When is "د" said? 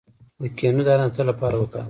0.41-0.43, 1.09-1.13